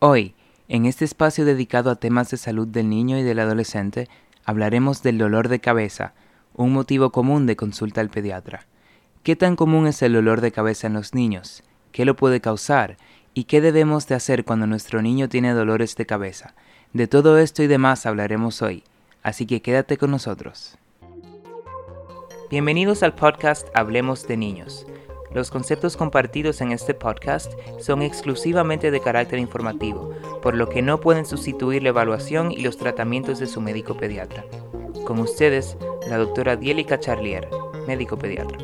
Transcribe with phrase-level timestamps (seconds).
[0.00, 0.36] Hoy,
[0.68, 4.08] en este espacio dedicado a temas de salud del niño y del adolescente,
[4.44, 6.12] hablaremos del dolor de cabeza,
[6.54, 8.68] un motivo común de consulta al pediatra.
[9.24, 11.64] ¿Qué tan común es el dolor de cabeza en los niños?
[11.90, 12.96] ¿Qué lo puede causar?
[13.34, 16.54] ¿Y qué debemos de hacer cuando nuestro niño tiene dolores de cabeza?
[16.92, 18.84] De todo esto y demás hablaremos hoy,
[19.24, 20.78] así que quédate con nosotros.
[22.50, 24.86] Bienvenidos al podcast Hablemos de Niños
[25.32, 30.12] los conceptos compartidos en este podcast son exclusivamente de carácter informativo,
[30.42, 34.44] por lo que no pueden sustituir la evaluación y los tratamientos de su médico pediatra.
[35.06, 35.76] Con ustedes,
[36.08, 37.48] la doctora Dielica Charlier,
[37.86, 38.58] médico pediatra.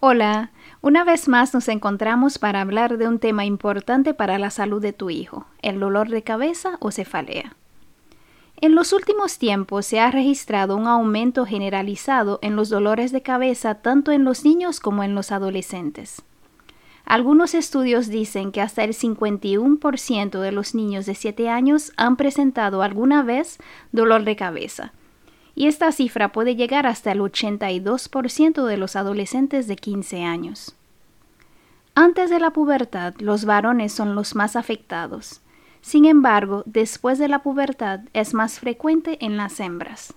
[0.00, 4.80] Hola, una vez más nos encontramos para hablar de un tema importante para la salud
[4.80, 7.56] de tu hijo, el dolor de cabeza o cefalea.
[8.60, 13.76] En los últimos tiempos se ha registrado un aumento generalizado en los dolores de cabeza
[13.76, 16.22] tanto en los niños como en los adolescentes.
[17.04, 22.82] Algunos estudios dicen que hasta el 51% de los niños de 7 años han presentado
[22.82, 23.58] alguna vez
[23.92, 24.92] dolor de cabeza,
[25.54, 30.74] y esta cifra puede llegar hasta el 82% de los adolescentes de 15 años.
[31.94, 35.42] Antes de la pubertad, los varones son los más afectados,
[35.80, 40.14] sin embargo, después de la pubertad es más frecuente en las hembras.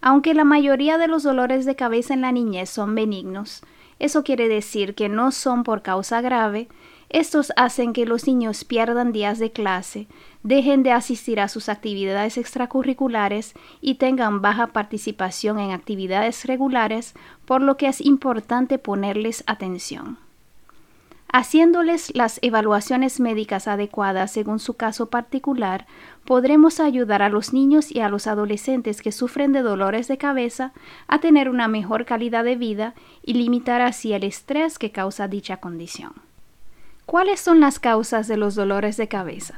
[0.00, 3.62] Aunque la mayoría de los dolores de cabeza en la niñez son benignos,
[3.98, 6.68] eso quiere decir que no son por causa grave,
[7.08, 10.08] estos hacen que los niños pierdan días de clase,
[10.42, 17.60] dejen de asistir a sus actividades extracurriculares y tengan baja participación en actividades regulares, por
[17.60, 20.18] lo que es importante ponerles atención.
[21.34, 25.86] Haciéndoles las evaluaciones médicas adecuadas según su caso particular,
[26.26, 30.72] podremos ayudar a los niños y a los adolescentes que sufren de dolores de cabeza
[31.08, 35.56] a tener una mejor calidad de vida y limitar así el estrés que causa dicha
[35.56, 36.12] condición.
[37.06, 39.54] ¿Cuáles son las causas de los dolores de cabeza?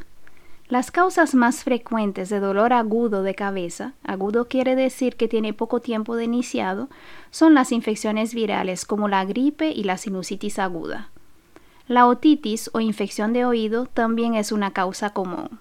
[0.69, 5.81] Las causas más frecuentes de dolor agudo de cabeza, agudo quiere decir que tiene poco
[5.81, 6.89] tiempo de iniciado,
[7.33, 11.11] son las infecciones virales como la gripe y la sinusitis aguda.
[11.87, 15.59] La otitis o infección de oído también es una causa común.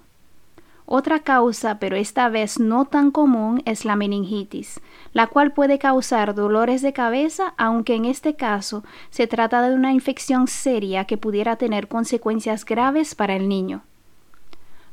[0.85, 4.79] Otra causa, pero esta vez no tan común, es la meningitis,
[5.11, 9.91] la cual puede causar dolores de cabeza, aunque en este caso se trata de una
[9.91, 13.83] infección seria que pudiera tener consecuencias graves para el niño.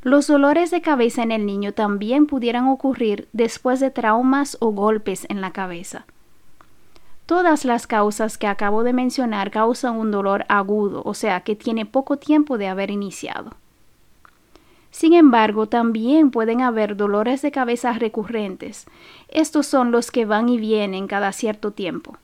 [0.02, 5.26] Los dolores de cabeza en el niño también pudieran ocurrir después de traumas o golpes
[5.28, 6.06] en la cabeza.
[7.30, 11.86] Todas las causas que acabo de mencionar causan un dolor agudo, o sea que tiene
[11.86, 13.52] poco tiempo de haber iniciado.
[14.90, 18.86] Sin embargo, también pueden haber dolores de cabeza recurrentes.
[19.28, 22.16] Estos son los que van y vienen cada cierto tiempo.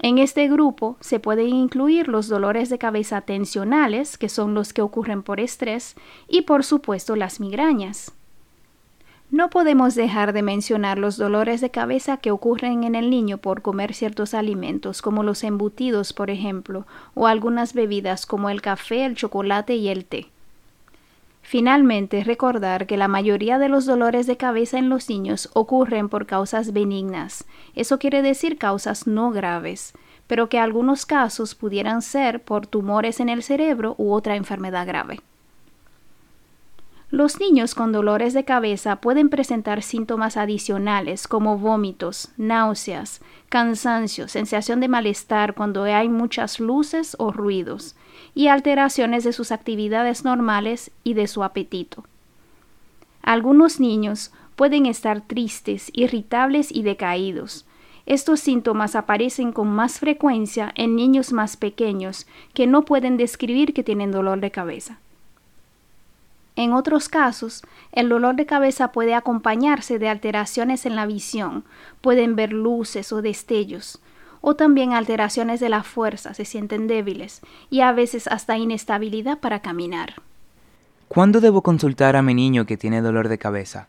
[0.00, 4.82] En este grupo se pueden incluir los dolores de cabeza tensionales, que son los que
[4.82, 5.94] ocurren por estrés,
[6.26, 8.12] y por supuesto las migrañas.
[9.32, 13.62] No podemos dejar de mencionar los dolores de cabeza que ocurren en el niño por
[13.62, 19.16] comer ciertos alimentos, como los embutidos, por ejemplo, o algunas bebidas como el café, el
[19.16, 20.26] chocolate y el té.
[21.40, 26.26] Finalmente, recordar que la mayoría de los dolores de cabeza en los niños ocurren por
[26.26, 27.46] causas benignas.
[27.74, 29.94] Eso quiere decir causas no graves,
[30.26, 35.20] pero que algunos casos pudieran ser por tumores en el cerebro u otra enfermedad grave.
[37.12, 44.80] Los niños con dolores de cabeza pueden presentar síntomas adicionales como vómitos, náuseas, cansancio, sensación
[44.80, 47.96] de malestar cuando hay muchas luces o ruidos,
[48.34, 52.02] y alteraciones de sus actividades normales y de su apetito.
[53.20, 57.66] Algunos niños pueden estar tristes, irritables y decaídos.
[58.06, 63.84] Estos síntomas aparecen con más frecuencia en niños más pequeños que no pueden describir que
[63.84, 64.98] tienen dolor de cabeza.
[66.54, 71.64] En otros casos, el dolor de cabeza puede acompañarse de alteraciones en la visión,
[72.00, 74.00] pueden ver luces o destellos,
[74.42, 77.40] o también alteraciones de la fuerza, se sienten débiles
[77.70, 80.14] y a veces hasta inestabilidad para caminar.
[81.08, 83.88] ¿Cuándo debo consultar a mi niño que tiene dolor de cabeza?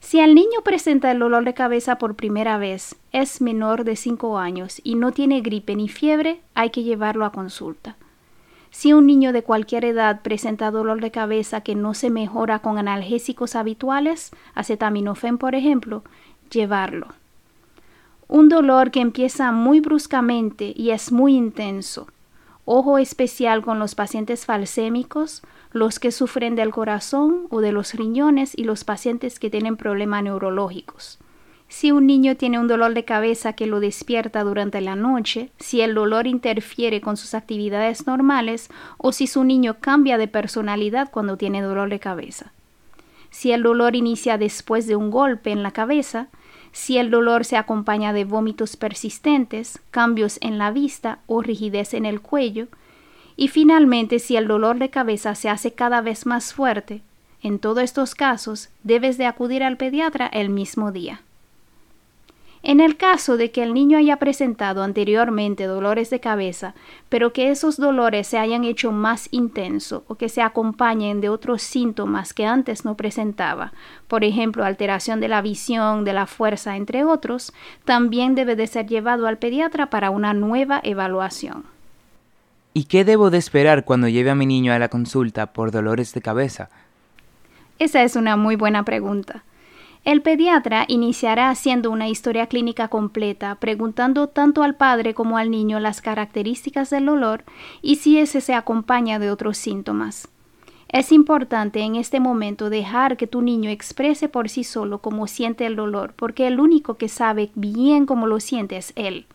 [0.00, 4.38] Si el niño presenta el dolor de cabeza por primera vez, es menor de 5
[4.38, 7.96] años y no tiene gripe ni fiebre, hay que llevarlo a consulta.
[8.72, 12.78] Si un niño de cualquier edad presenta dolor de cabeza que no se mejora con
[12.78, 16.02] analgésicos habituales, acetaminofén por ejemplo,
[16.50, 17.08] llevarlo.
[18.28, 22.06] Un dolor que empieza muy bruscamente y es muy intenso.
[22.64, 25.42] Ojo especial con los pacientes falsémicos,
[25.72, 30.22] los que sufren del corazón o de los riñones y los pacientes que tienen problemas
[30.22, 31.18] neurológicos.
[31.72, 35.80] Si un niño tiene un dolor de cabeza que lo despierta durante la noche, si
[35.80, 41.38] el dolor interfiere con sus actividades normales o si su niño cambia de personalidad cuando
[41.38, 42.52] tiene dolor de cabeza.
[43.30, 46.28] Si el dolor inicia después de un golpe en la cabeza,
[46.72, 52.04] si el dolor se acompaña de vómitos persistentes, cambios en la vista o rigidez en
[52.04, 52.68] el cuello,
[53.34, 57.00] y finalmente si el dolor de cabeza se hace cada vez más fuerte,
[57.42, 61.22] en todos estos casos debes de acudir al pediatra el mismo día.
[62.64, 66.74] En el caso de que el niño haya presentado anteriormente dolores de cabeza,
[67.08, 71.62] pero que esos dolores se hayan hecho más intenso o que se acompañen de otros
[71.62, 73.72] síntomas que antes no presentaba,
[74.06, 77.52] por ejemplo, alteración de la visión, de la fuerza, entre otros,
[77.84, 81.64] también debe de ser llevado al pediatra para una nueva evaluación.
[82.74, 86.14] ¿Y qué debo de esperar cuando lleve a mi niño a la consulta por dolores
[86.14, 86.70] de cabeza?
[87.80, 89.42] Esa es una muy buena pregunta.
[90.04, 95.78] El pediatra iniciará haciendo una historia clínica completa, preguntando tanto al padre como al niño
[95.78, 97.44] las características del dolor
[97.82, 100.28] y si ese se acompaña de otros síntomas.
[100.88, 105.66] Es importante en este momento dejar que tu niño exprese por sí solo cómo siente
[105.66, 109.26] el dolor, porque el único que sabe bien cómo lo siente es él.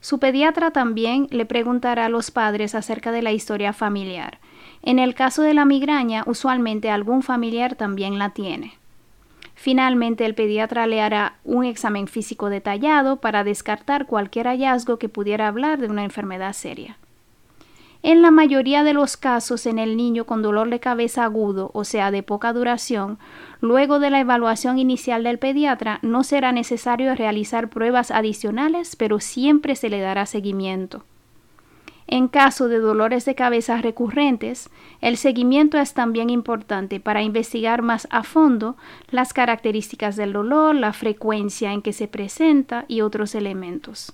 [0.00, 4.40] Su pediatra también le preguntará a los padres acerca de la historia familiar.
[4.82, 8.79] En el caso de la migraña, usualmente algún familiar también la tiene.
[9.62, 15.48] Finalmente, el pediatra le hará un examen físico detallado para descartar cualquier hallazgo que pudiera
[15.48, 16.96] hablar de una enfermedad seria.
[18.02, 21.84] En la mayoría de los casos en el niño con dolor de cabeza agudo, o
[21.84, 23.18] sea, de poca duración,
[23.60, 29.76] luego de la evaluación inicial del pediatra no será necesario realizar pruebas adicionales, pero siempre
[29.76, 31.04] se le dará seguimiento.
[32.12, 34.68] En caso de dolores de cabeza recurrentes,
[35.00, 38.76] el seguimiento es también importante para investigar más a fondo
[39.10, 44.12] las características del dolor, la frecuencia en que se presenta y otros elementos.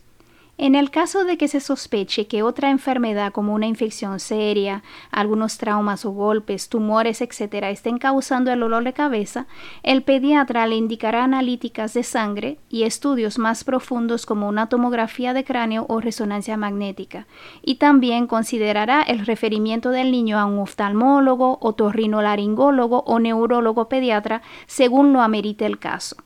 [0.58, 5.58] En el caso de que se sospeche que otra enfermedad como una infección seria, algunos
[5.58, 9.46] traumas o golpes, tumores, etc., estén causando el dolor de cabeza,
[9.82, 15.44] el pediatra le indicará analíticas de sangre y estudios más profundos como una tomografía de
[15.44, 17.26] cráneo o resonancia magnética,
[17.60, 25.12] y también considerará el referimiento del niño a un oftalmólogo, otorrinolaringólogo o neurólogo pediatra según
[25.12, 26.16] lo amerite el caso.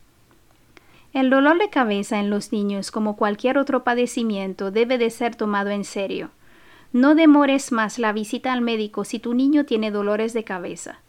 [1.12, 5.70] El dolor de cabeza en los niños, como cualquier otro padecimiento, debe de ser tomado
[5.70, 6.30] en serio.
[6.92, 11.00] No demores más la visita al médico si tu niño tiene dolores de cabeza.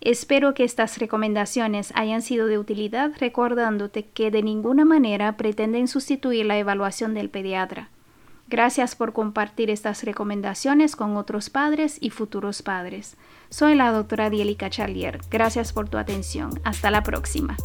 [0.00, 6.46] Espero que estas recomendaciones hayan sido de utilidad recordándote que de ninguna manera pretenden sustituir
[6.46, 7.90] la evaluación del pediatra.
[8.48, 13.16] Gracias por compartir estas recomendaciones con otros padres y futuros padres.
[13.48, 15.20] Soy la doctora Dielica Charlier.
[15.30, 16.50] Gracias por tu atención.
[16.64, 17.56] Hasta la próxima.